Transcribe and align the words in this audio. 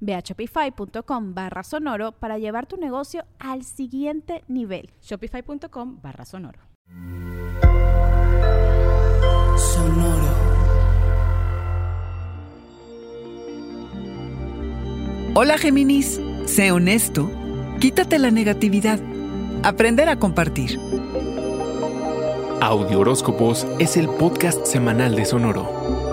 Ve 0.00 0.14
a 0.14 0.20
shopify.com 0.20 1.34
barra 1.34 1.62
sonoro 1.62 2.12
para 2.12 2.38
llevar 2.38 2.66
tu 2.66 2.76
negocio 2.76 3.24
al 3.38 3.64
siguiente 3.64 4.44
nivel. 4.48 4.90
Shopify.com 5.02 6.00
barra 6.00 6.24
sonoro. 6.24 6.60
Sonoro. 9.56 10.48
Hola 15.34 15.56
Géminis, 15.56 16.20
sé 16.46 16.72
honesto, 16.72 17.30
quítate 17.78 18.18
la 18.18 18.32
negatividad, 18.32 18.98
aprender 19.62 20.08
a 20.08 20.18
compartir. 20.18 20.80
Audio 22.60 22.98
Horóscopos 22.98 23.64
es 23.78 23.96
el 23.96 24.08
podcast 24.08 24.66
semanal 24.66 25.14
de 25.14 25.24
Sonoro. 25.24 26.07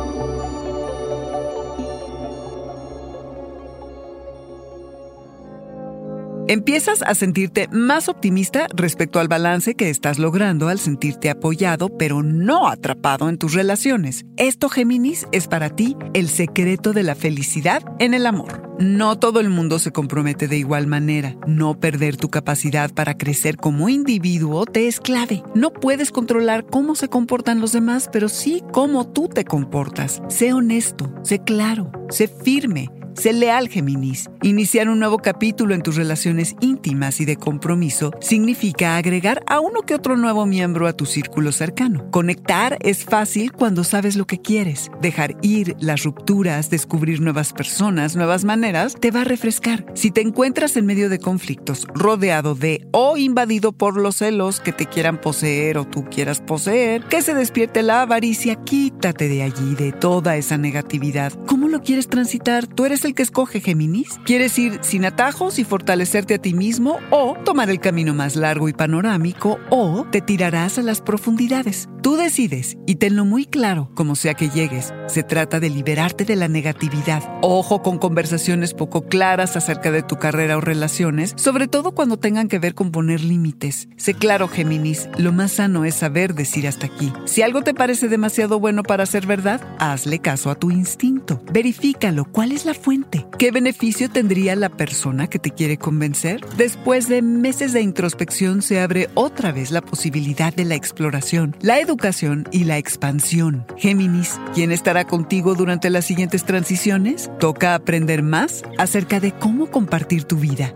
Empiezas 6.47 7.01
a 7.01 7.15
sentirte 7.15 7.67
más 7.71 8.07
optimista 8.07 8.67
respecto 8.75 9.19
al 9.19 9.27
balance 9.27 9.73
que 9.73 9.89
estás 9.89 10.19
logrando 10.19 10.67
al 10.67 10.77
sentirte 10.77 11.31
apoyado, 11.31 11.89
pero 11.97 12.21
no 12.21 12.67
atrapado 12.67 13.29
en 13.29 13.39
tus 13.39 13.55
relaciones. 13.55 14.25
Esto, 14.37 14.69
Géminis, 14.69 15.25
es 15.31 15.47
para 15.47 15.71
ti 15.71 15.97
el 16.13 16.29
secreto 16.29 16.93
de 16.93 17.01
la 17.01 17.15
felicidad 17.15 17.81
en 17.97 18.13
el 18.13 18.27
amor. 18.27 18.61
No 18.79 19.17
todo 19.17 19.39
el 19.39 19.49
mundo 19.49 19.79
se 19.79 19.91
compromete 19.91 20.47
de 20.47 20.57
igual 20.57 20.85
manera. 20.85 21.35
No 21.47 21.79
perder 21.79 22.15
tu 22.15 22.29
capacidad 22.29 22.93
para 22.93 23.17
crecer 23.17 23.57
como 23.57 23.89
individuo 23.89 24.67
te 24.67 24.87
es 24.87 24.99
clave. 24.99 25.41
No 25.55 25.73
puedes 25.73 26.11
controlar 26.11 26.67
cómo 26.67 26.93
se 26.93 27.07
comportan 27.07 27.59
los 27.59 27.71
demás, 27.71 28.07
pero 28.13 28.29
sí 28.29 28.61
cómo 28.71 29.07
tú 29.07 29.29
te 29.29 29.45
comportas. 29.45 30.21
Sé 30.27 30.53
honesto, 30.53 31.11
sé 31.23 31.39
claro, 31.39 31.91
sé 32.09 32.27
firme. 32.27 32.91
Sé 33.15 33.31
leal, 33.31 33.69
Géminis. 33.69 34.29
Iniciar 34.41 34.89
un 34.89 34.99
nuevo 34.99 35.19
capítulo 35.19 35.73
en 35.73 35.81
tus 35.81 35.95
relaciones 35.95 36.53
íntimas 36.59 37.21
y 37.21 37.25
de 37.25 37.37
compromiso 37.37 38.11
significa 38.19 38.97
agregar 38.97 39.41
a 39.47 39.61
uno 39.61 39.83
que 39.83 39.95
otro 39.95 40.17
nuevo 40.17 40.45
miembro 40.45 40.85
a 40.85 40.93
tu 40.93 41.05
círculo 41.05 41.53
cercano. 41.53 42.11
Conectar 42.11 42.77
es 42.81 43.05
fácil 43.05 43.53
cuando 43.53 43.85
sabes 43.85 44.17
lo 44.17 44.27
que 44.27 44.41
quieres. 44.41 44.91
Dejar 45.01 45.37
ir 45.41 45.77
las 45.79 46.03
rupturas, 46.03 46.69
descubrir 46.69 47.21
nuevas 47.21 47.53
personas, 47.53 48.17
nuevas 48.17 48.43
maneras, 48.43 48.95
te 48.99 49.11
va 49.11 49.21
a 49.21 49.25
refrescar. 49.25 49.85
Si 49.95 50.11
te 50.11 50.19
encuentras 50.19 50.75
en 50.75 50.85
medio 50.85 51.07
de 51.07 51.19
conflictos, 51.19 51.87
rodeado 51.93 52.53
de 52.53 52.85
o 52.91 53.15
invadido 53.15 53.71
por 53.71 53.95
los 53.95 54.17
celos 54.17 54.59
que 54.59 54.73
te 54.73 54.87
quieran 54.87 55.21
poseer 55.21 55.77
o 55.77 55.85
tú 55.85 56.03
quieras 56.03 56.41
poseer, 56.41 57.03
que 57.03 57.21
se 57.21 57.33
despierte 57.33 57.81
la 57.81 58.01
avaricia, 58.01 58.55
quítate 58.55 59.29
de 59.29 59.41
allí, 59.41 59.73
de 59.75 59.93
toda 59.93 60.35
esa 60.35 60.57
negatividad. 60.57 61.31
¿Cómo 61.45 61.69
lo 61.69 61.81
quieres 61.81 62.09
transitar? 62.09 62.67
Tú 62.67 62.83
eres 62.83 63.04
el 63.05 63.13
que 63.13 63.23
escoge 63.23 63.61
Géminis? 63.61 64.19
¿Quieres 64.25 64.57
ir 64.57 64.79
sin 64.81 65.05
atajos 65.05 65.59
y 65.59 65.63
fortalecerte 65.63 66.35
a 66.35 66.37
ti 66.39 66.53
mismo 66.53 66.97
o 67.11 67.35
tomar 67.45 67.69
el 67.69 67.79
camino 67.79 68.13
más 68.13 68.35
largo 68.35 68.67
y 68.67 68.73
panorámico 68.73 69.59
o 69.69 70.05
te 70.11 70.21
tirarás 70.21 70.77
a 70.77 70.81
las 70.81 71.01
profundidades? 71.01 71.87
Tú 72.01 72.15
decides 72.17 72.77
y 72.85 72.95
tenlo 72.95 73.25
muy 73.25 73.45
claro, 73.45 73.89
como 73.95 74.15
sea 74.15 74.33
que 74.33 74.49
llegues. 74.49 74.93
Se 75.07 75.23
trata 75.23 75.59
de 75.59 75.69
liberarte 75.69 76.25
de 76.25 76.35
la 76.35 76.47
negatividad. 76.47 77.23
Ojo 77.41 77.81
con 77.81 77.97
conversaciones 77.97 78.73
poco 78.73 79.05
claras 79.07 79.55
acerca 79.55 79.91
de 79.91 80.03
tu 80.03 80.17
carrera 80.17 80.57
o 80.57 80.61
relaciones, 80.61 81.33
sobre 81.37 81.67
todo 81.67 81.93
cuando 81.93 82.17
tengan 82.17 82.47
que 82.47 82.59
ver 82.59 82.75
con 82.75 82.91
poner 82.91 83.21
límites. 83.21 83.87
Sé 83.97 84.13
claro, 84.13 84.47
Géminis, 84.47 85.09
lo 85.17 85.31
más 85.31 85.53
sano 85.53 85.85
es 85.85 85.95
saber 85.95 86.33
decir 86.33 86.67
hasta 86.67 86.87
aquí. 86.87 87.13
Si 87.25 87.41
algo 87.41 87.61
te 87.61 87.73
parece 87.73 88.07
demasiado 88.07 88.59
bueno 88.59 88.83
para 88.83 89.05
ser 89.05 89.25
verdad, 89.25 89.61
hazle 89.79 90.19
caso 90.19 90.49
a 90.49 90.55
tu 90.55 90.71
instinto. 90.71 91.41
Verifícalo. 91.51 92.25
¿Cuál 92.31 92.51
es 92.51 92.65
la 92.65 92.73
fuente? 92.73 92.94
¿Qué 93.37 93.51
beneficio 93.51 94.09
tendría 94.09 94.55
la 94.55 94.69
persona 94.69 95.27
que 95.27 95.39
te 95.39 95.51
quiere 95.51 95.77
convencer? 95.77 96.41
Después 96.57 97.09
de 97.09 97.21
meses 97.21 97.73
de 97.73 97.81
introspección 97.81 98.61
se 98.61 98.79
abre 98.79 99.09
otra 99.13 99.51
vez 99.51 99.71
la 99.71 99.81
posibilidad 99.81 100.53
de 100.53 100.65
la 100.65 100.75
exploración, 100.75 101.55
la 101.61 101.79
educación 101.79 102.47
y 102.51 102.63
la 102.63 102.77
expansión. 102.77 103.65
Géminis, 103.77 104.39
¿quién 104.53 104.71
estará 104.71 105.05
contigo 105.05 105.55
durante 105.55 105.89
las 105.89 106.05
siguientes 106.05 106.45
transiciones? 106.45 107.29
Toca 107.39 107.75
aprender 107.75 108.23
más 108.23 108.63
acerca 108.77 109.19
de 109.19 109.31
cómo 109.33 109.67
compartir 109.67 110.23
tu 110.23 110.37
vida. 110.37 110.73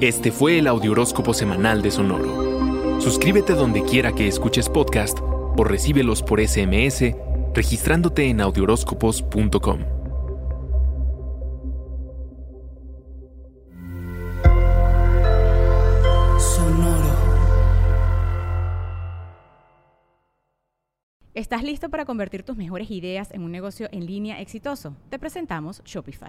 Este 0.00 0.32
fue 0.32 0.58
el 0.58 0.66
Audioróscopo 0.66 1.32
Semanal 1.32 1.80
de 1.82 1.90
Sonoro. 1.90 3.00
Suscríbete 3.00 3.54
donde 3.54 3.82
quiera 3.84 4.12
que 4.12 4.26
escuches 4.26 4.68
podcast 4.68 5.18
o 5.56 5.64
recíbelos 5.64 6.22
por 6.22 6.40
SMS 6.40 7.14
registrándote 7.54 8.28
en 8.28 8.40
audioróscopos.com. 8.40 9.80
Sonoro. 16.38 17.12
¿Estás 21.34 21.62
listo 21.62 21.88
para 21.90 22.04
convertir 22.04 22.42
tus 22.42 22.56
mejores 22.56 22.90
ideas 22.90 23.30
en 23.32 23.42
un 23.42 23.52
negocio 23.52 23.88
en 23.92 24.06
línea 24.06 24.40
exitoso? 24.40 24.96
Te 25.08 25.18
presentamos 25.18 25.82
Shopify. 25.84 26.28